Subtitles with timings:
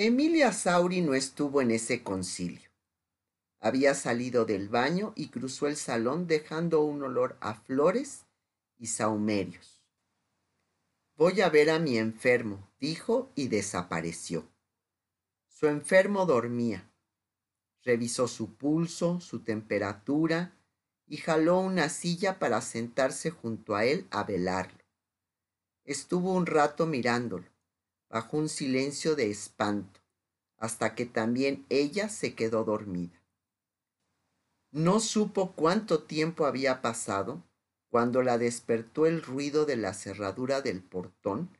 [0.00, 2.70] Emilia Sauri no estuvo en ese concilio.
[3.58, 8.24] Había salido del baño y cruzó el salón dejando un olor a flores
[8.76, 9.82] y saumerios.
[11.16, 14.48] Voy a ver a mi enfermo, dijo y desapareció.
[15.48, 16.88] Su enfermo dormía.
[17.82, 20.56] Revisó su pulso, su temperatura
[21.08, 24.78] y jaló una silla para sentarse junto a él a velarlo.
[25.82, 27.48] Estuvo un rato mirándolo,
[28.08, 30.00] bajo un silencio de espanto,
[30.56, 33.22] hasta que también ella se quedó dormida.
[34.70, 37.42] No supo cuánto tiempo había pasado
[37.90, 41.50] cuando la despertó el ruido de la cerradura del portón,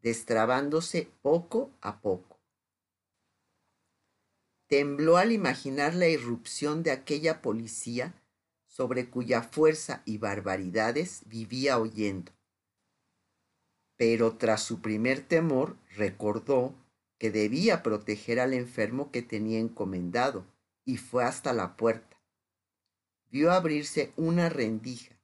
[0.00, 2.40] destrabándose poco a poco.
[4.68, 8.14] Tembló al imaginar la irrupción de aquella policía
[8.66, 12.32] sobre cuya fuerza y barbaridades vivía oyendo.
[13.96, 16.74] Pero tras su primer temor recordó
[17.18, 20.44] que debía proteger al enfermo que tenía encomendado
[20.84, 22.16] y fue hasta la puerta.
[23.30, 25.18] Vio abrirse una rendija,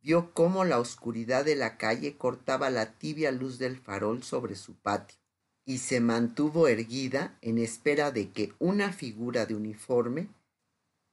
[0.00, 4.74] vio cómo la oscuridad de la calle cortaba la tibia luz del farol sobre su
[4.74, 5.18] patio
[5.64, 10.28] y se mantuvo erguida en espera de que una figura de uniforme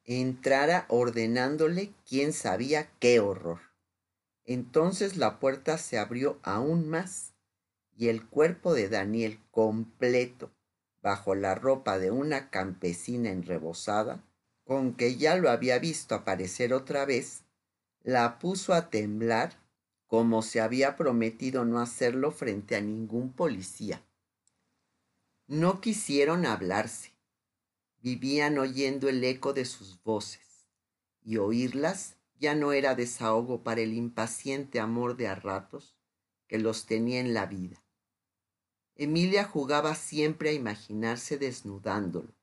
[0.06, 3.60] entrara ordenándole quién sabía qué horror.
[4.46, 7.34] Entonces la puerta se abrió aún más
[7.98, 10.52] y el cuerpo de Daniel completo,
[11.02, 14.24] bajo la ropa de una campesina enrebosada,
[14.64, 17.44] con que ya lo había visto aparecer otra vez,
[18.04, 19.54] la puso a temblar
[20.08, 24.02] como se había prometido no hacerlo frente a ningún policía.
[25.48, 27.16] No quisieron hablarse
[28.06, 30.68] vivían oyendo el eco de sus voces,
[31.24, 35.96] y oírlas ya no era desahogo para el impaciente amor de a ratos
[36.48, 37.84] que los tenía en la vida.
[38.96, 42.34] Emilia jugaba siempre a imaginarse desnudándolo,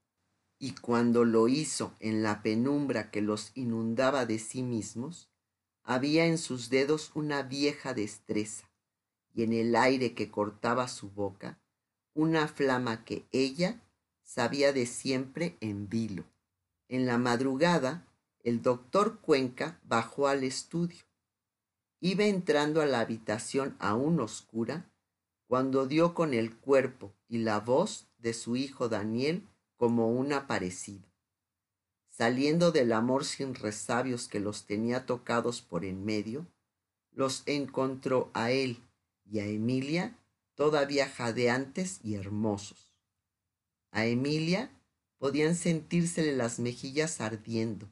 [0.58, 5.30] y cuando lo hizo en la penumbra que los inundaba de sí mismos,
[5.82, 8.70] había en sus dedos una vieja destreza,
[9.34, 11.58] y en el aire que cortaba su boca,
[12.14, 13.82] una flama que ella
[14.22, 16.24] sabía de siempre en vilo.
[16.88, 18.06] En la madrugada,
[18.42, 21.04] el doctor Cuenca bajó al estudio.
[22.00, 24.90] Iba entrando a la habitación aún oscura
[25.46, 31.08] cuando dio con el cuerpo y la voz de su hijo Daniel como un aparecido.
[32.08, 36.46] Saliendo del amor sin resabios que los tenía tocados por en medio,
[37.12, 38.82] los encontró a él
[39.24, 40.18] y a Emilia
[40.54, 42.92] todavía jadeantes y hermosos.
[43.92, 44.70] A Emilia
[45.18, 47.88] podían sentírsele las mejillas ardiendo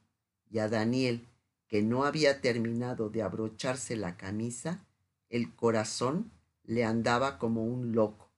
[0.51, 1.27] y a Daniel,
[1.69, 4.85] que no había terminado de abrocharse la camisa,
[5.29, 6.33] el corazón
[6.65, 8.31] le andaba como un loco.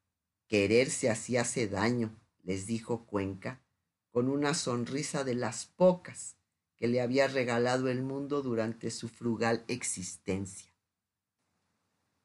[0.47, 3.63] Quererse así hace daño, les dijo Cuenca,
[4.11, 6.37] con una sonrisa de las pocas
[6.77, 10.71] que le había regalado el mundo durante su frugal existencia.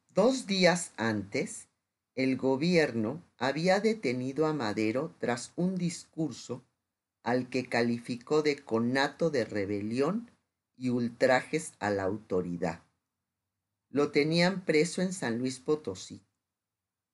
[0.10, 1.70] Dos días antes,
[2.16, 6.66] el gobierno había detenido a Madero tras un discurso
[7.28, 10.32] al que calificó de conato de rebelión
[10.78, 12.86] y ultrajes a la autoridad.
[13.90, 16.22] Lo tenían preso en San Luis Potosí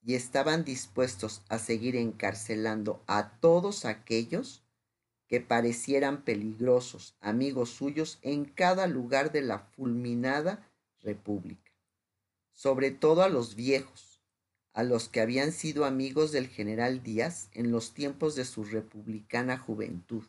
[0.03, 4.63] y estaban dispuestos a seguir encarcelando a todos aquellos
[5.27, 11.71] que parecieran peligrosos, amigos suyos en cada lugar de la fulminada república,
[12.51, 14.12] sobre todo a los viejos,
[14.73, 19.57] a los que habían sido amigos del general Díaz en los tiempos de su republicana
[19.57, 20.23] juventud.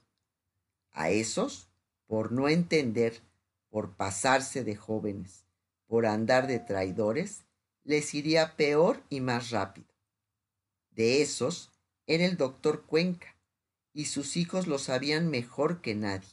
[0.92, 1.68] A esos,
[2.06, 3.22] por no entender,
[3.70, 5.46] por pasarse de jóvenes,
[5.86, 7.44] por andar de traidores,
[7.84, 9.88] les iría peor y más rápido.
[10.90, 11.70] De esos
[12.06, 13.34] era el doctor Cuenca,
[13.94, 16.28] y sus hijos lo sabían mejor que nadie.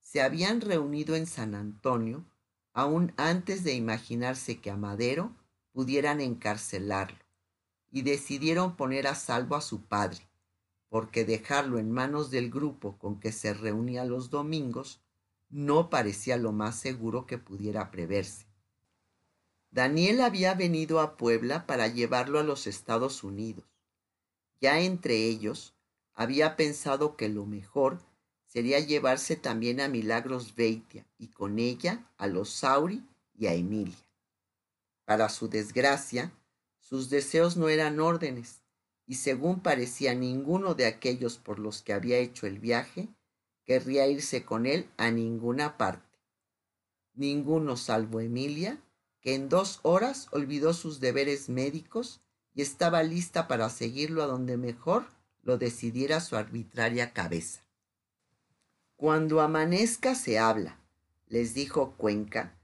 [0.00, 2.24] Se habían reunido en San Antonio
[2.72, 5.34] aún antes de imaginarse que a Madero
[5.72, 7.25] pudieran encarcelarlo
[7.96, 10.28] y decidieron poner a salvo a su padre,
[10.90, 15.00] porque dejarlo en manos del grupo con que se reunía los domingos
[15.48, 18.44] no parecía lo más seguro que pudiera preverse.
[19.70, 23.64] Daniel había venido a Puebla para llevarlo a los Estados Unidos.
[24.60, 25.72] Ya entre ellos
[26.12, 28.02] había pensado que lo mejor
[28.44, 33.02] sería llevarse también a Milagros Beitia y con ella a los Sauri
[33.38, 33.96] y a Emilia.
[35.06, 36.30] Para su desgracia,
[36.88, 38.62] sus deseos no eran órdenes,
[39.08, 43.08] y según parecía ninguno de aquellos por los que había hecho el viaje,
[43.64, 46.20] querría irse con él a ninguna parte.
[47.14, 48.80] Ninguno salvo Emilia,
[49.20, 52.20] que en dos horas olvidó sus deberes médicos
[52.54, 55.06] y estaba lista para seguirlo a donde mejor
[55.42, 57.64] lo decidiera su arbitraria cabeza.
[58.94, 60.78] Cuando amanezca se habla,
[61.26, 62.55] les dijo Cuenca,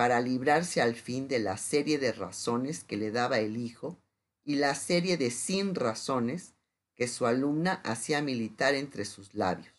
[0.00, 3.98] para librarse al fin de la serie de razones que le daba el hijo
[4.46, 6.54] y la serie de sin razones
[6.94, 9.74] que su alumna hacía militar entre sus labios.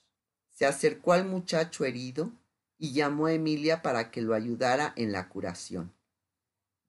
[0.51, 2.31] Se acercó al muchacho herido
[2.77, 5.91] y llamó a Emilia para que lo ayudara en la curación.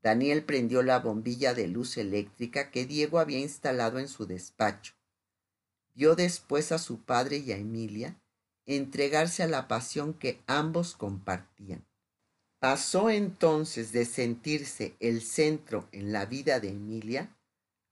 [0.02, 4.92] Daniel prendió la bombilla de luz eléctrica que Diego había instalado en su despacho.
[5.94, 8.20] Vio después a su padre y a Emilia
[8.66, 11.86] entregarse a la pasión que ambos compartían.
[12.62, 17.36] Pasó entonces de sentirse el centro en la vida de Emilia,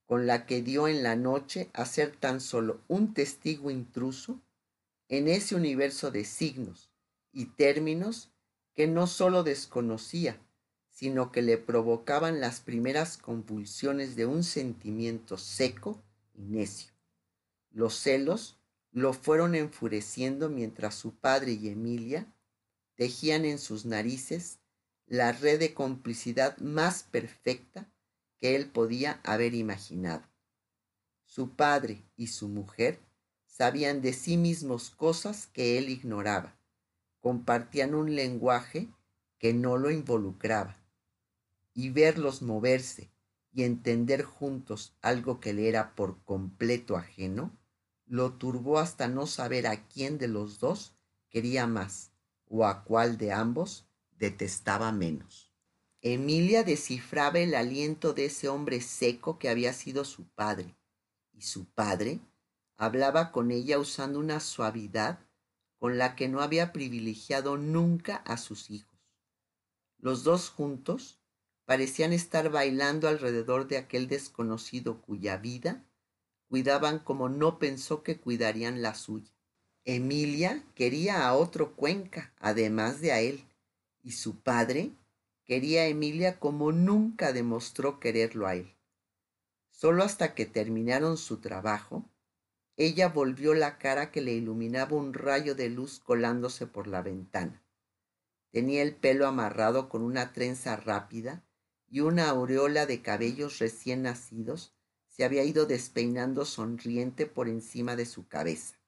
[0.07, 4.41] con la que dio en la noche a ser tan solo un testigo intruso
[5.09, 6.89] en ese universo de signos
[7.33, 8.31] y términos
[8.77, 10.41] que no sólo desconocía,
[10.89, 16.01] sino que le provocaban las primeras convulsiones de un sentimiento seco
[16.33, 16.93] y necio.
[17.73, 18.61] Los celos
[18.93, 22.33] lo fueron enfureciendo mientras su padre y Emilia
[22.95, 24.60] tejían en sus narices
[25.11, 27.91] la red de complicidad más perfecta
[28.39, 30.23] que él podía haber imaginado.
[31.25, 33.01] Su padre y su mujer
[33.45, 36.57] sabían de sí mismos cosas que él ignoraba,
[37.19, 38.89] compartían un lenguaje
[39.41, 40.77] que no lo involucraba,
[41.75, 43.11] y verlos moverse
[43.53, 47.51] y entender juntos algo que le era por completo ajeno,
[48.07, 50.95] lo turbó hasta no saber a quién de los dos
[51.31, 52.13] quería más
[52.47, 53.90] o a cuál de ambos
[54.21, 55.51] detestaba menos.
[56.03, 60.77] Emilia descifraba el aliento de ese hombre seco que había sido su padre,
[61.33, 62.21] y su padre
[62.77, 65.19] hablaba con ella usando una suavidad
[65.79, 69.01] con la que no había privilegiado nunca a sus hijos.
[69.99, 71.19] Los dos juntos
[71.65, 75.85] parecían estar bailando alrededor de aquel desconocido cuya vida
[76.49, 79.33] cuidaban como no pensó que cuidarían la suya.
[79.85, 83.47] Emilia quería a otro Cuenca, además de a él,
[84.03, 84.93] y su padre
[85.45, 88.77] quería a Emilia como nunca demostró quererlo a él.
[89.69, 92.09] Solo hasta que terminaron su trabajo,
[92.77, 97.63] ella volvió la cara que le iluminaba un rayo de luz colándose por la ventana.
[98.51, 101.45] Tenía el pelo amarrado con una trenza rápida
[101.89, 104.73] y una aureola de cabellos recién nacidos
[105.09, 108.81] se había ido despeinando sonriente por encima de su cabeza.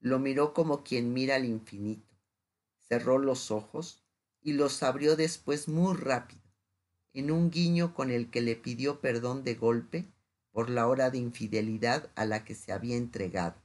[0.00, 2.14] Lo miró como quien mira al infinito,
[2.88, 4.05] cerró los ojos
[4.46, 6.40] y los abrió después muy rápido,
[7.12, 10.06] en un guiño con el que le pidió perdón de golpe
[10.52, 13.60] por la hora de infidelidad a la que se había entregado,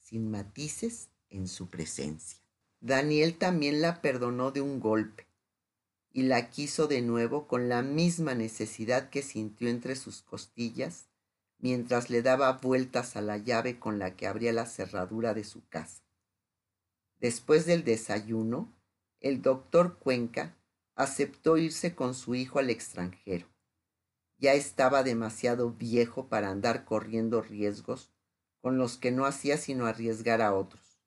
[0.00, 2.40] sin matices en su presencia.
[2.80, 5.28] Daniel también la perdonó de un golpe
[6.10, 11.06] y la quiso de nuevo con la misma necesidad que sintió entre sus costillas
[11.58, 15.64] mientras le daba vueltas a la llave con la que abría la cerradura de su
[15.68, 16.02] casa.
[17.20, 18.74] Después del desayuno,
[19.24, 20.54] el doctor Cuenca
[20.96, 23.48] aceptó irse con su hijo al extranjero.
[24.36, 28.12] Ya estaba demasiado viejo para andar corriendo riesgos
[28.60, 31.00] con los que no hacía sino arriesgar a otros.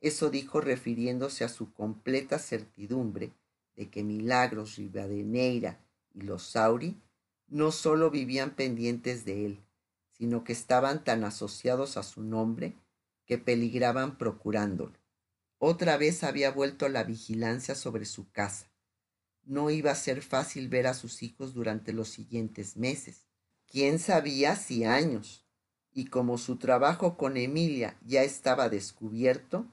[0.00, 3.32] Eso dijo refiriéndose a su completa certidumbre
[3.76, 5.78] de que Milagros, Rivadeneira
[6.12, 7.00] y los Sauri
[7.46, 9.64] no sólo vivían pendientes de él,
[10.10, 12.74] sino que estaban tan asociados a su nombre
[13.26, 15.03] que peligraban procurándolo.
[15.66, 18.70] Otra vez había vuelto la vigilancia sobre su casa.
[19.44, 23.28] No iba a ser fácil ver a sus hijos durante los siguientes meses.
[23.66, 25.46] Quién sabía si años.
[25.90, 29.64] Y como su trabajo con Emilia ya estaba descubierto,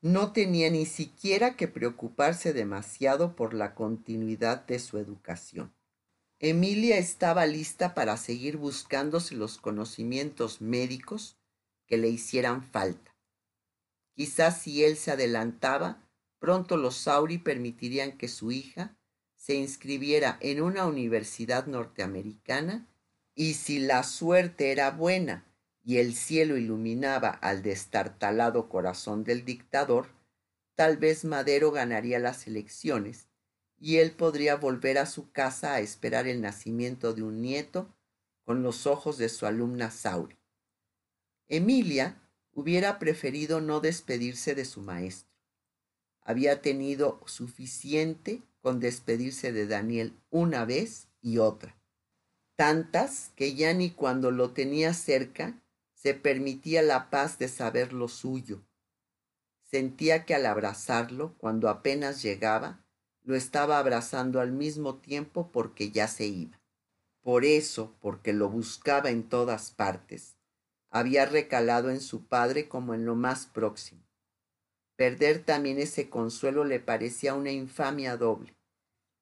[0.00, 5.74] no tenía ni siquiera que preocuparse demasiado por la continuidad de su educación.
[6.38, 11.36] Emilia estaba lista para seguir buscándose los conocimientos médicos
[11.86, 13.13] que le hicieran falta.
[14.14, 18.96] Quizás si él se adelantaba, pronto los Sauri permitirían que su hija
[19.34, 22.88] se inscribiera en una universidad norteamericana
[23.34, 25.44] y si la suerte era buena
[25.82, 30.08] y el cielo iluminaba al destartalado corazón del dictador,
[30.74, 33.28] tal vez Madero ganaría las elecciones
[33.78, 37.94] y él podría volver a su casa a esperar el nacimiento de un nieto
[38.44, 40.38] con los ojos de su alumna Sauri.
[41.48, 42.23] Emilia
[42.54, 45.32] hubiera preferido no despedirse de su maestro.
[46.22, 51.76] Había tenido suficiente con despedirse de Daniel una vez y otra,
[52.56, 55.60] tantas que ya ni cuando lo tenía cerca
[55.94, 58.62] se permitía la paz de saber lo suyo.
[59.62, 62.84] Sentía que al abrazarlo, cuando apenas llegaba,
[63.22, 66.60] lo estaba abrazando al mismo tiempo porque ya se iba.
[67.22, 70.33] Por eso, porque lo buscaba en todas partes,
[70.94, 74.00] había recalado en su padre como en lo más próximo.
[74.94, 78.54] Perder también ese consuelo le parecía una infamia doble,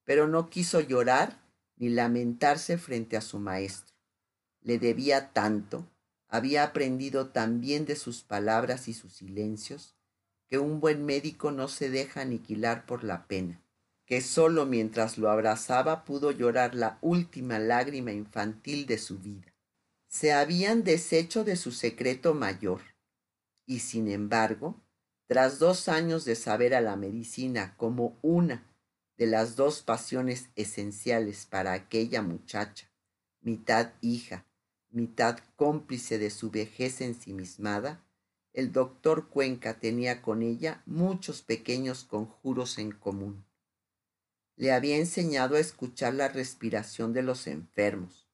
[0.05, 1.41] pero no quiso llorar
[1.77, 3.97] ni lamentarse frente a su maestro.
[4.61, 5.89] Le debía tanto,
[6.29, 9.97] había aprendido tan bien de sus palabras y sus silencios,
[10.51, 13.63] que un buen médico no se deja aniquilar por la pena,
[14.05, 19.52] que sólo mientras lo abrazaba pudo llorar la última lágrima infantil de su vida
[20.13, 22.83] se habían deshecho de su secreto mayor,
[23.65, 24.79] y sin embargo,
[25.27, 28.63] tras dos años de saber a la medicina como una
[29.17, 32.91] de las dos pasiones esenciales para aquella muchacha,
[33.41, 34.45] mitad hija,
[34.91, 38.05] mitad cómplice de su vejez ensimismada,
[38.53, 43.47] el doctor Cuenca tenía con ella muchos pequeños conjuros en común.
[44.57, 48.29] Le había enseñado a escuchar la respiración de los enfermos,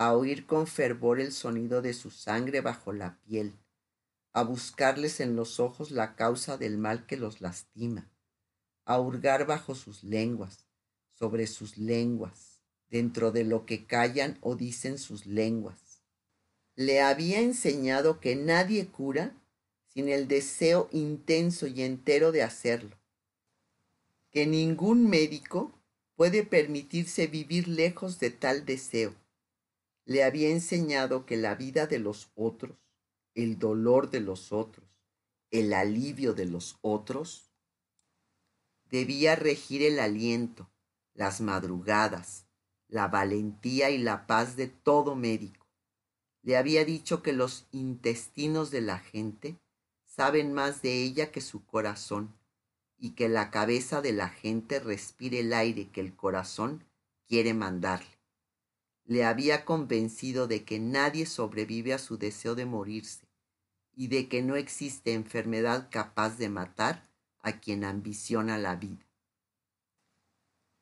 [0.00, 3.52] a oír con fervor el sonido de su sangre bajo la piel,
[4.32, 8.10] a buscarles en los ojos la causa del mal que los lastima,
[8.86, 10.64] a hurgar bajo sus lenguas,
[11.12, 16.00] sobre sus lenguas, dentro de lo que callan o dicen sus lenguas.
[16.76, 19.36] Le había enseñado que nadie cura
[19.88, 22.96] sin el deseo intenso y entero de hacerlo,
[24.30, 25.78] que ningún médico
[26.16, 29.19] puede permitirse vivir lejos de tal deseo
[30.04, 32.76] le había enseñado que la vida de los otros,
[33.34, 34.86] el dolor de los otros,
[35.50, 37.50] el alivio de los otros,
[38.90, 40.70] debía regir el aliento,
[41.14, 42.46] las madrugadas,
[42.88, 45.66] la valentía y la paz de todo médico.
[46.42, 49.60] Le había dicho que los intestinos de la gente
[50.04, 52.34] saben más de ella que su corazón
[52.96, 56.84] y que la cabeza de la gente respire el aire que el corazón
[57.26, 58.19] quiere mandarle
[59.10, 63.26] le había convencido de que nadie sobrevive a su deseo de morirse
[63.96, 69.04] y de que no existe enfermedad capaz de matar a quien ambiciona la vida.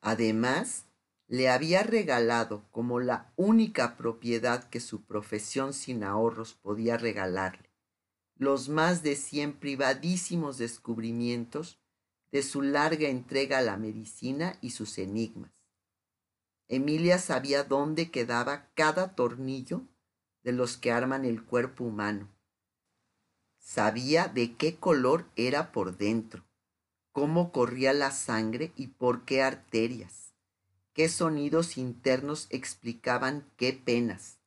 [0.01, 0.85] Además,
[1.27, 7.71] le había regalado como la única propiedad que su profesión sin ahorros podía regalarle,
[8.35, 11.79] los más de cien privadísimos descubrimientos
[12.31, 15.58] de su larga entrega a la medicina y sus enigmas
[16.71, 19.81] Emilia sabía dónde quedaba cada tornillo
[20.43, 22.29] de los que arman el cuerpo humano.
[23.57, 26.45] Sabía de qué color era por dentro,
[27.11, 30.35] cómo corría la sangre y por qué arterias,
[30.93, 34.37] qué sonidos internos explicaban qué penas.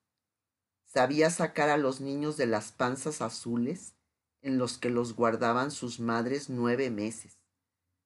[0.87, 3.95] Sabía sacar a los niños de las panzas azules
[4.43, 7.39] en los que los guardaban sus madres nueve meses.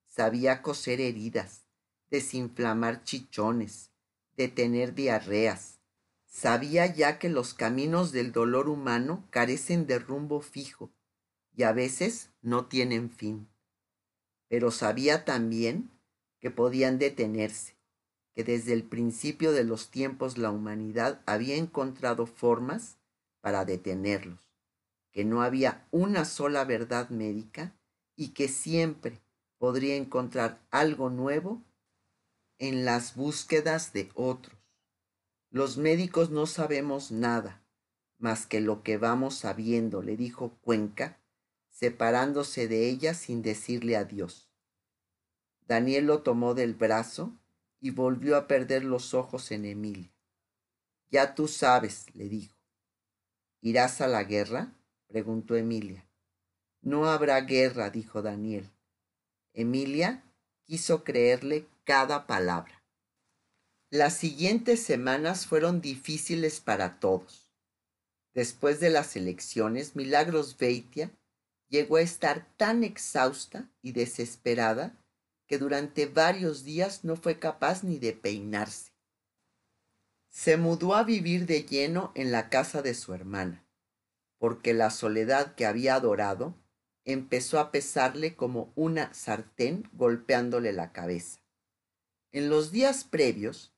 [0.07, 1.67] Sabía coser heridas,
[2.09, 3.91] desinflamar chichones,
[4.37, 5.81] de tener diarreas.
[6.27, 10.91] Sabía ya que los caminos del dolor humano carecen de rumbo fijo
[11.55, 13.49] y a veces no tienen fin.
[14.49, 15.91] Pero sabía también
[16.39, 17.77] que podían detenerse,
[18.35, 22.99] que desde el principio de los tiempos la humanidad había encontrado formas
[23.41, 24.51] para detenerlos,
[25.11, 27.75] que no había una sola verdad médica
[28.15, 29.23] y que siempre
[29.59, 31.63] podría encontrar algo nuevo
[32.59, 34.59] en las búsquedas de otros.
[35.51, 37.63] Los médicos no sabemos nada
[38.19, 41.21] más que lo que vamos sabiendo, le dijo Cuenca,
[41.69, 44.51] separándose de ella sin decirle adiós.
[45.67, 47.37] Daniel lo tomó del brazo
[47.81, 50.13] y volvió a perder los ojos en Emilia.
[51.11, 52.55] Ya tú sabes, le dijo.
[53.61, 54.73] ¿Irás a la guerra?
[55.07, 56.07] preguntó Emilia.
[56.81, 58.71] No habrá guerra, dijo Daniel.
[59.53, 60.25] Emilia
[60.65, 62.83] quiso creerle cada palabra.
[63.91, 67.53] Las siguientes semanas fueron difíciles para todos.
[68.35, 71.13] Después de las elecciones, Milagros Beitia
[71.69, 75.01] llegó a estar tan exhausta y desesperada
[75.47, 78.91] que durante varios días no fue capaz ni de peinarse.
[80.29, 83.65] Se mudó a vivir de lleno en la casa de su hermana,
[84.39, 86.57] porque la soledad que había adorado
[87.05, 91.46] empezó a pesarle como una sartén golpeándole la cabeza.
[92.37, 93.73] En los días previos,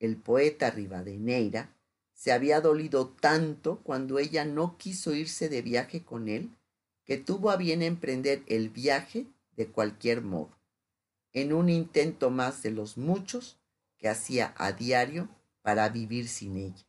[0.00, 1.76] el poeta Rivadeneira
[2.12, 6.50] se había dolido tanto cuando ella no quiso irse de viaje con él
[7.04, 10.58] que tuvo a bien emprender el viaje de cualquier modo,
[11.32, 13.60] en un intento más de los muchos
[13.96, 15.28] que hacía a diario
[15.62, 16.84] para vivir sin ella.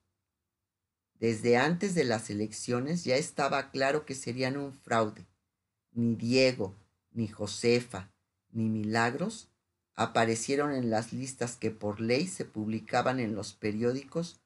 [1.20, 5.28] Desde antes de las elecciones ya estaba claro que serían un fraude.
[5.92, 6.76] Ni Diego,
[7.12, 8.12] ni Josefa,
[8.50, 9.51] ni Milagros
[10.02, 14.40] aparecieron en las listas que por ley se publicaban en los periódicos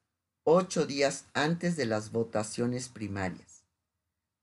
[0.43, 3.63] ocho días antes de las votaciones primarias.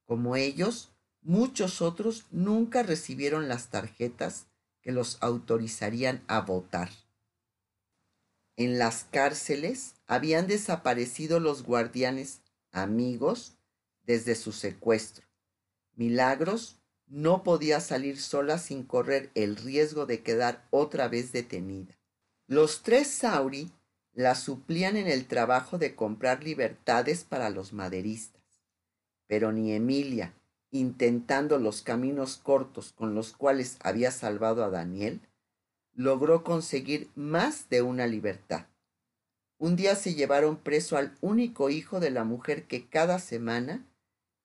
[0.04, 0.90] Como ellos,
[1.20, 4.46] muchos otros nunca recibieron las tarjetas
[4.80, 6.90] que los autorizarían a votar.
[8.56, 12.40] En las cárceles habían desaparecido los guardianes
[12.72, 13.54] amigos
[14.04, 15.26] desde su secuestro.
[15.94, 16.81] Milagros
[17.12, 21.94] no podía salir sola sin correr el riesgo de quedar otra vez detenida.
[22.46, 23.70] Los tres Sauri
[24.14, 28.40] la suplían en el trabajo de comprar libertades para los maderistas,
[29.26, 30.32] pero ni Emilia,
[30.70, 35.20] intentando los caminos cortos con los cuales había salvado a Daniel,
[35.92, 38.68] logró conseguir más de una libertad.
[39.58, 43.86] Un día se llevaron preso al único hijo de la mujer que cada semana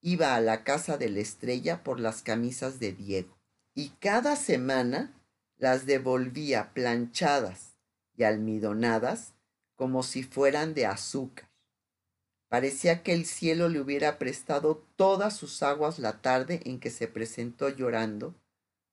[0.00, 3.38] iba a la casa de la estrella por las camisas de Diego
[3.74, 5.14] y cada semana
[5.56, 7.76] las devolvía planchadas
[8.16, 9.34] y almidonadas
[9.76, 11.48] como si fueran de azúcar.
[12.48, 17.06] Parecía que el cielo le hubiera prestado todas sus aguas la tarde en que se
[17.06, 18.34] presentó llorando,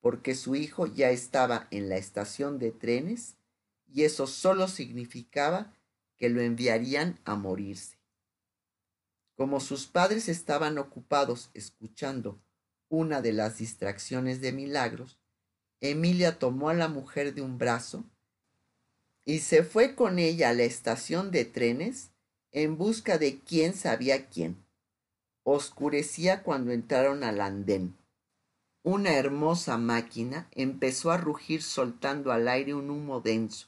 [0.02, 3.38] porque su hijo ya estaba en la estación de trenes
[3.92, 5.74] y eso solo significaba
[6.18, 7.95] que lo enviarían a morirse.
[9.36, 12.40] Como sus padres estaban ocupados escuchando
[12.88, 15.20] una de las distracciones de milagros,
[15.82, 18.06] Emilia tomó a la mujer de un brazo
[19.26, 22.12] y se fue con ella a la estación de trenes
[22.52, 24.64] en busca de quién sabía quién.
[25.44, 27.98] Oscurecía cuando entraron al andén.
[28.84, 33.68] Una hermosa máquina empezó a rugir soltando al aire un humo denso.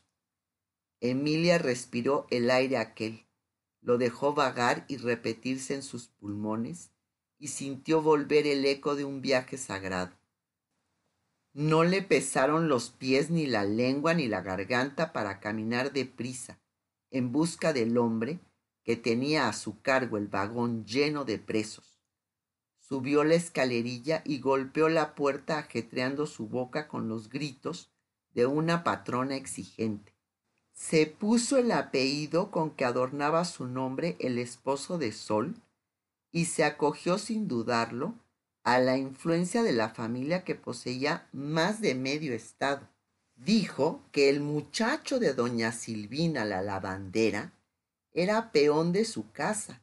[1.01, 3.26] Emilia respiró el aire aquel
[3.87, 6.91] lo dejó vagar y repetirse en sus pulmones
[7.39, 10.11] y sintió volver el eco de un viaje sagrado.
[11.53, 16.59] No le pesaron los pies ni la lengua ni la garganta para caminar deprisa
[17.11, 18.41] en busca del hombre
[18.83, 21.97] que tenía a su cargo el vagón lleno de presos.
[22.79, 27.89] Subió la escalerilla y golpeó la puerta ajetreando su boca con los gritos
[28.33, 30.16] de una patrona exigente
[30.77, 35.55] se puso el apellido con que adornaba su nombre el esposo de Sol
[36.31, 38.13] y se acogió sin dudarlo
[38.63, 42.87] a la influencia de la familia que poseía más de medio estado.
[43.35, 47.53] Dijo que el muchacho de doña Silvina la lavandera
[48.13, 49.81] era peón de su casa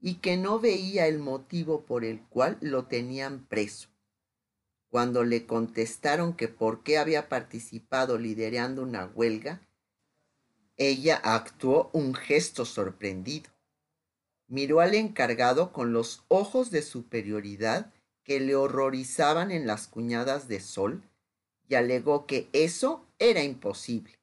[0.00, 3.90] y que no veía el motivo por el cual lo tenían preso.
[4.88, 9.62] Cuando le contestaron que por qué había participado liderando una huelga,
[10.76, 13.50] ella actuó un gesto sorprendido.
[14.48, 17.92] Miró al encargado con los ojos de superioridad
[18.24, 21.02] que le horrorizaban en las cuñadas de sol
[21.68, 24.18] y alegó que eso era imposible.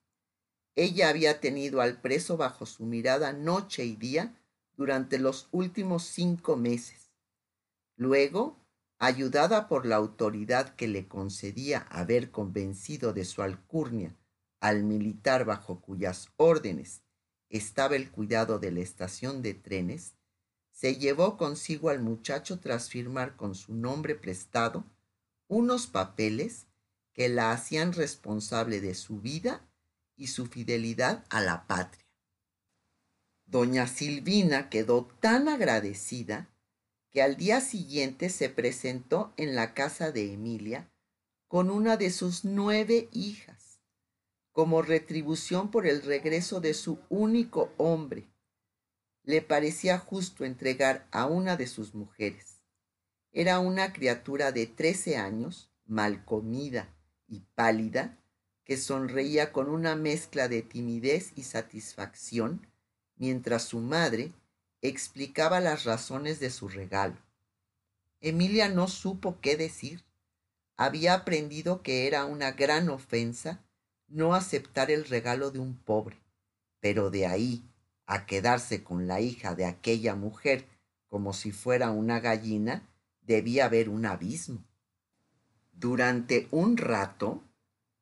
[0.76, 4.36] Ella había tenido al preso bajo su mirada noche y día
[4.76, 7.12] durante los últimos cinco meses.
[7.96, 8.58] Luego,
[8.98, 14.16] ayudada por la autoridad que le concedía haber convencido de su alcurnia
[14.60, 17.02] al militar bajo cuyas órdenes
[17.50, 20.16] estaba el cuidado de la estación de trenes,
[20.72, 24.86] se llevó consigo al muchacho tras firmar con su nombre prestado
[25.48, 26.68] unos papeles
[27.14, 29.68] que la hacían responsable de su vida
[30.16, 32.06] y su fidelidad a la patria.
[33.46, 36.50] Doña Silvina quedó tan agradecida
[37.10, 40.92] que al día siguiente se presentó en la casa de Emilia
[41.48, 43.69] con una de sus nueve hijas
[44.52, 48.28] como retribución por el regreso de su único hombre.
[49.24, 52.62] Le parecía justo entregar a una de sus mujeres.
[53.32, 56.96] Era una criatura de trece años, mal comida
[57.28, 58.18] y pálida,
[58.64, 62.68] que sonreía con una mezcla de timidez y satisfacción,
[63.16, 64.32] mientras su madre
[64.82, 67.18] explicaba las razones de su regalo.
[68.22, 70.06] Emilia no supo qué decir.
[70.76, 73.64] Había aprendido que era una gran ofensa
[74.10, 76.18] no aceptar el regalo de un pobre,
[76.80, 77.64] pero de ahí
[78.06, 80.66] a quedarse con la hija de aquella mujer
[81.08, 82.88] como si fuera una gallina,
[83.22, 84.64] debía haber un abismo.
[85.74, 87.44] Durante un rato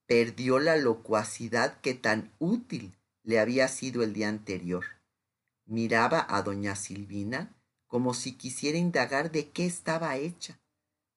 [0.05, 4.85] perdió la locuacidad que tan útil le había sido el día anterior.
[5.65, 7.53] Miraba a doña Silvina
[7.87, 10.59] como si quisiera indagar de qué estaba hecha.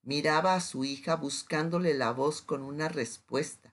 [0.03, 3.69] Miraba a su hija buscándole la voz con una respuesta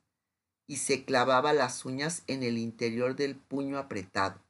[0.68, 4.42] y se clavaba las uñas en el interior del puño apretado,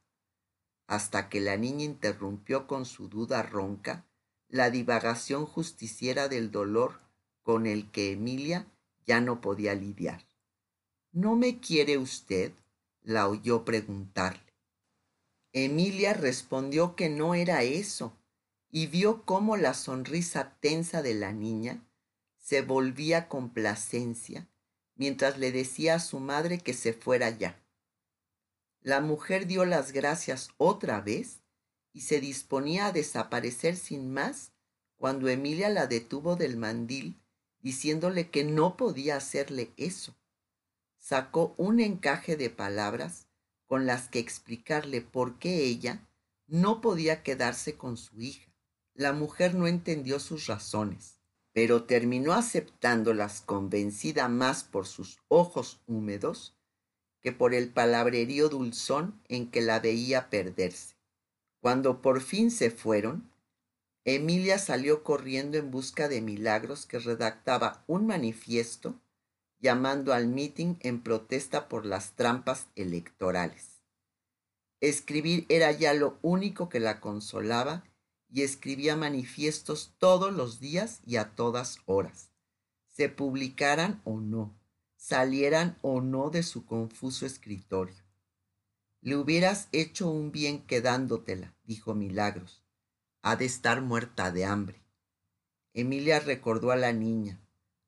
[0.88, 4.04] hasta que la niña interrumpió con su duda ronca
[4.48, 7.00] la divagación justiciera del dolor
[7.42, 8.66] con el que Emilia
[9.06, 10.26] ya no podía lidiar.
[11.12, 12.52] ¿No me quiere usted?
[13.02, 14.52] la oyó preguntarle.
[15.52, 18.12] Emilia respondió que no era eso,
[18.70, 21.82] y vio cómo la sonrisa tensa de la niña
[22.38, 24.46] se volvía complacencia
[24.98, 27.58] mientras le decía a su madre que se fuera ya.
[28.82, 31.40] La mujer dio las gracias otra vez
[31.92, 34.52] y se disponía a desaparecer sin más
[34.96, 37.18] cuando Emilia la detuvo del mandil
[37.60, 40.16] diciéndole que no podía hacerle eso.
[40.98, 43.26] Sacó un encaje de palabras
[43.66, 46.06] con las que explicarle por qué ella
[46.46, 48.52] no podía quedarse con su hija.
[48.94, 51.17] La mujer no entendió sus razones,
[51.58, 56.56] pero terminó aceptándolas convencida más por sus ojos húmedos
[57.20, 60.94] que por el palabrerío dulzón en que la veía perderse.
[61.60, 63.28] Cuando por fin se fueron,
[64.04, 68.94] Emilia salió corriendo en busca de Milagros que redactaba un manifiesto
[69.58, 73.82] llamando al mitin en protesta por las trampas electorales.
[74.80, 77.82] Escribir era ya lo único que la consolaba
[78.30, 82.30] y escribía manifiestos todos los días y a todas horas,
[82.86, 84.58] se publicaran o no,
[84.96, 87.96] salieran o no de su confuso escritorio.
[89.00, 92.64] Le hubieras hecho un bien quedándotela, dijo Milagros.
[93.22, 94.82] Ha de estar muerta de hambre.
[95.72, 97.40] Emilia recordó a la niña,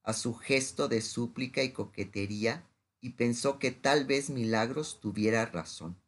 [0.03, 2.65] a su gesto de súplica y coquetería,
[3.01, 6.01] y pensó que tal vez Milagros tuviera razón.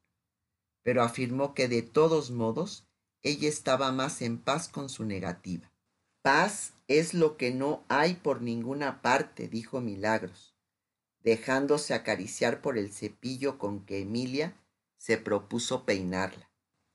[0.82, 2.86] Pero afirmó que de todos modos
[3.22, 5.70] ella estaba más en paz con su negativa.
[6.22, 10.54] Paz es lo que no hay por ninguna parte, dijo Milagros,
[11.22, 14.56] dejándose acariciar por el cepillo con que Emilia
[14.98, 16.48] se propuso peinarla.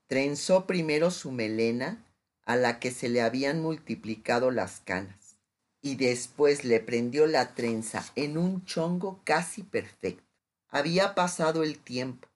[0.06, 2.04] Trenzó primero su melena,
[2.46, 5.36] a la que se le habían multiplicado las canas,
[5.82, 10.24] y después le prendió la trenza en un chongo casi perfecto.
[10.68, 12.28] Había pasado el tiempo,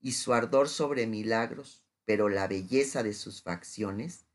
[0.00, 4.26] y su ardor sobre milagros, pero la belleza de sus facciones,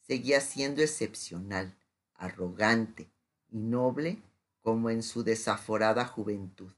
[0.00, 1.76] seguía siendo excepcional,
[2.14, 3.10] arrogante
[3.48, 4.22] y noble
[4.62, 6.72] como en su desaforada juventud.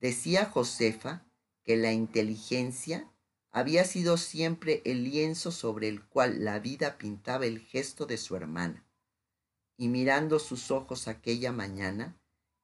[0.00, 1.24] Decía Josefa
[1.62, 3.10] que la inteligencia
[3.50, 8.36] había sido siempre el lienzo sobre el cual la vida pintaba el gesto de su
[8.36, 8.84] hermana.
[9.76, 12.18] Y mirando sus ojos aquella mañana,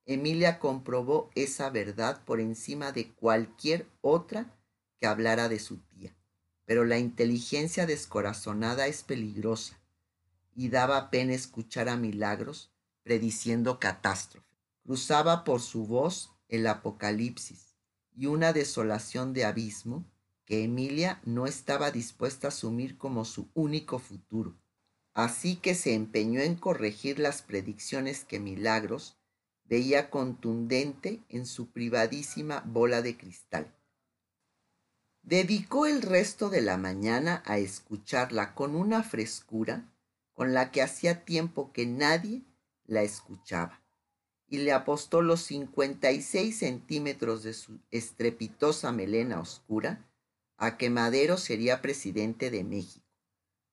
[0.05, 4.59] Emilia comprobó esa verdad por encima de cualquier otra
[4.99, 6.17] que hablara de su tía.
[6.71, 9.81] Pero la inteligencia descorazonada es peligrosa
[10.55, 12.71] y daba pena escuchar a milagros
[13.03, 14.47] prediciendo catástrofe.
[14.85, 17.75] Cruzaba por su voz el apocalipsis
[18.15, 20.05] y una desolación de abismo
[20.45, 24.57] que Emilia no estaba dispuesta a asumir como su único futuro.
[25.13, 29.17] Así que se empeñó en corregir las predicciones que Milagros
[29.65, 33.75] veía contundente en su privadísima bola de cristal.
[35.23, 39.93] Dedicó el resto de la mañana a escucharla con una frescura
[40.35, 42.43] con la que hacía tiempo que nadie
[42.87, 43.81] la escuchaba
[44.49, 50.11] y le apostó los 56 centímetros de su estrepitosa melena oscura
[50.57, 53.07] a que Madero sería presidente de México,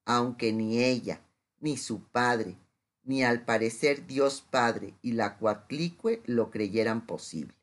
[0.06, 1.22] aunque ni ella,
[1.60, 2.58] ni su padre,
[3.04, 7.56] ni al parecer Dios Padre y la Cuatlicue lo creyeran posible.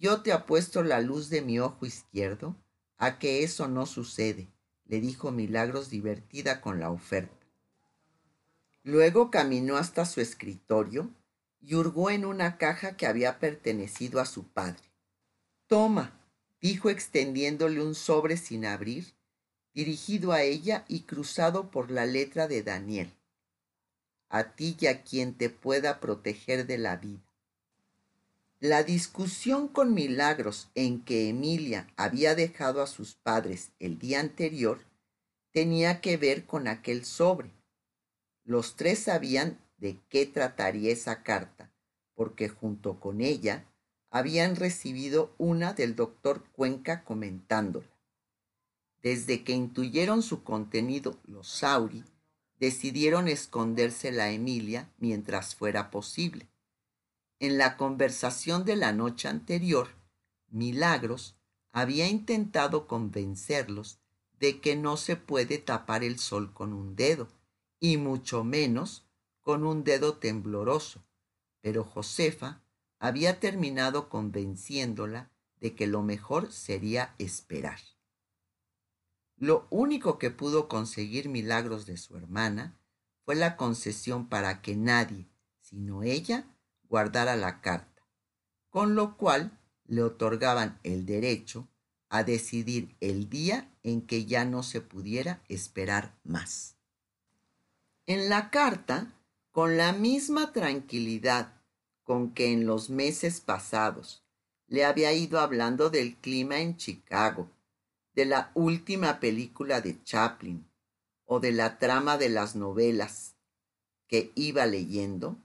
[0.00, 2.56] Yo te apuesto la luz de mi ojo izquierdo
[2.98, 4.48] a que eso no sucede,
[4.86, 7.46] le dijo Milagros divertida con la oferta.
[8.82, 11.10] Luego caminó hasta su escritorio
[11.60, 14.82] y hurgó en una caja que había pertenecido a su padre.
[15.66, 16.18] Toma,
[16.60, 19.14] dijo extendiéndole un sobre sin abrir,
[19.74, 23.12] dirigido a ella y cruzado por la letra de Daniel.
[24.28, 27.27] A ti y a quien te pueda proteger de la vida.
[28.60, 34.80] La discusión con Milagros en que Emilia había dejado a sus padres el día anterior
[35.52, 37.52] tenía que ver con aquel sobre.
[38.42, 41.70] Los tres sabían de qué trataría esa carta,
[42.16, 43.64] porque junto con ella
[44.10, 47.86] habían recibido una del doctor Cuenca comentándola.
[49.02, 52.02] Desde que intuyeron su contenido los Sauri,
[52.58, 56.48] decidieron escondérsela a Emilia mientras fuera posible.
[57.40, 59.88] En la conversación de la noche anterior,
[60.48, 61.36] Milagros
[61.72, 64.00] había intentado convencerlos
[64.40, 67.28] de que no se puede tapar el sol con un dedo,
[67.80, 69.06] y mucho menos
[69.40, 71.04] con un dedo tembloroso,
[71.60, 72.62] pero Josefa
[72.98, 77.78] había terminado convenciéndola de que lo mejor sería esperar.
[79.36, 82.76] Lo único que pudo conseguir Milagros de su hermana
[83.24, 86.57] fue la concesión para que nadie, sino ella,
[86.88, 88.06] guardara la carta,
[88.68, 91.68] con lo cual le otorgaban el derecho
[92.08, 96.76] a decidir el día en que ya no se pudiera esperar más.
[98.06, 99.12] En la carta,
[99.50, 101.58] con la misma tranquilidad
[102.04, 104.24] con que en los meses pasados
[104.66, 107.50] le había ido hablando del clima en Chicago,
[108.14, 110.66] de la última película de Chaplin
[111.24, 113.36] o de la trama de las novelas
[114.06, 115.36] que iba leyendo,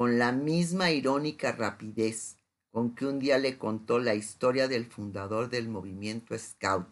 [0.00, 2.38] con la misma irónica rapidez
[2.70, 6.88] con que un día le contó la historia del fundador del movimiento Scout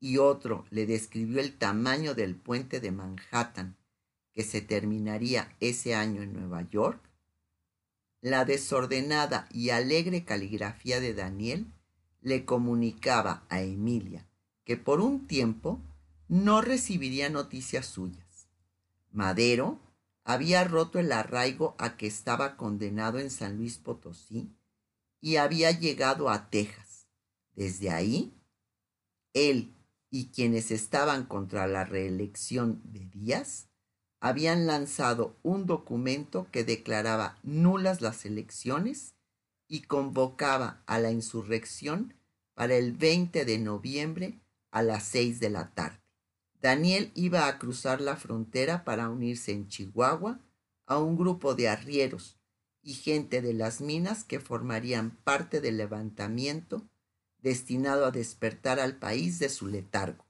[0.00, 3.78] y otro le describió el tamaño del puente de Manhattan
[4.34, 7.00] que se terminaría ese año en Nueva York,
[8.20, 11.72] la desordenada y alegre caligrafía de Daniel
[12.20, 14.28] le comunicaba a Emilia
[14.66, 15.80] que por un tiempo
[16.28, 18.46] no recibiría noticias suyas.
[19.10, 19.80] Madero
[20.24, 24.54] había roto el arraigo a que estaba condenado en San Luis Potosí
[25.20, 27.06] y había llegado a Texas.
[27.54, 28.34] Desde ahí,
[29.32, 29.74] él
[30.10, 33.68] y quienes estaban contra la reelección de Díaz
[34.20, 39.14] habían lanzado un documento que declaraba nulas las elecciones
[39.66, 42.14] y convocaba a la insurrección
[42.54, 45.99] para el 20 de noviembre a las 6 de la tarde.
[46.60, 50.40] Daniel iba a cruzar la frontera para unirse en Chihuahua
[50.86, 52.38] a un grupo de arrieros
[52.82, 56.88] y gente de las minas que formarían parte del levantamiento
[57.38, 60.26] destinado a despertar al país de su letargo.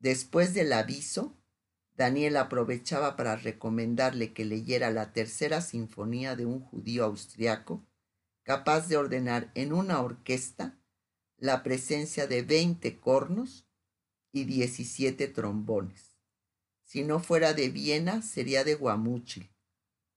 [0.00, 1.36] Después del aviso,
[1.94, 7.86] Daniel aprovechaba para recomendarle que leyera la tercera sinfonía de un judío austriaco,
[8.42, 10.80] capaz de ordenar en una orquesta
[11.36, 13.68] la presencia de veinte cornos
[14.32, 16.16] y diecisiete trombones.
[16.84, 19.50] Si no fuera de Viena, sería de Guamúchil.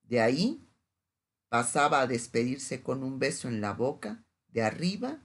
[0.03, 0.65] De ahí
[1.49, 5.19] pasaba a despedirse con un beso en la boca de arriba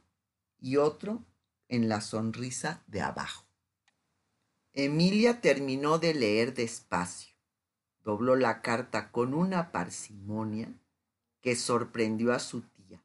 [0.59, 1.25] y otro
[1.69, 3.47] en la sonrisa de abajo.
[4.73, 7.35] Emilia terminó de leer despacio,
[8.05, 10.73] dobló la carta con una parsimonia
[11.41, 13.03] que sorprendió a su tía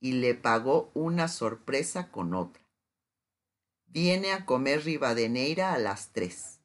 [0.00, 2.63] y le pagó una sorpresa con otra.
[3.94, 6.58] Viene a comer Rivadeneira a las tres,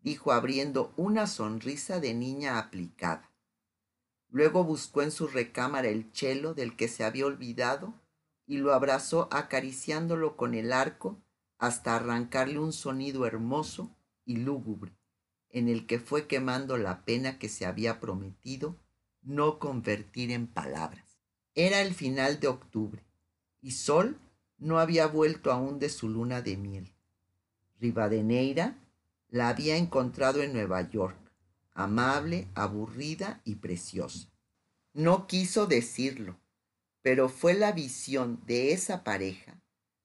[0.00, 3.30] dijo abriendo una sonrisa de niña aplicada.
[4.28, 7.94] Luego buscó en su recámara el chelo del que se había olvidado
[8.44, 11.22] y lo abrazó acariciándolo con el arco
[11.58, 14.98] hasta arrancarle un sonido hermoso y lúgubre,
[15.50, 18.80] en el que fue quemando la pena que se había prometido
[19.22, 21.20] no convertir en palabras.
[21.54, 23.04] Era el final de octubre,
[23.60, 24.18] y Sol
[24.58, 26.92] no había vuelto aún de su luna de miel.
[27.80, 28.78] Rivadeneira
[29.28, 31.18] la había encontrado en Nueva York,
[31.74, 34.28] amable, aburrida y preciosa.
[34.92, 36.38] No quiso decirlo,
[37.02, 39.60] pero fue la visión de esa pareja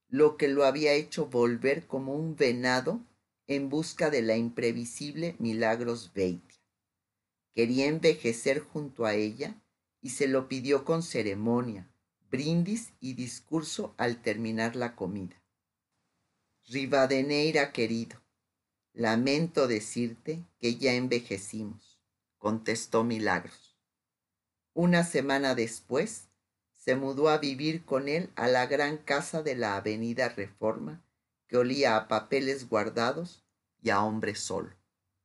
[0.09, 2.99] lo que lo había hecho volver como un venado
[3.47, 6.59] en busca de la imprevisible Milagros Beitia.
[7.53, 9.61] Quería envejecer junto a ella
[10.01, 11.91] y se lo pidió con ceremonia,
[12.29, 15.41] brindis y discurso al terminar la comida.
[16.67, 18.21] Rivadeneira querido,
[18.93, 21.99] lamento decirte que ya envejecimos,
[22.37, 23.75] contestó Milagros.
[24.73, 26.29] Una semana después,
[26.73, 31.03] se mudó a vivir con él a la gran casa de la avenida Reforma,
[31.47, 33.43] que olía a papeles guardados
[33.81, 34.78] y a hombre solo.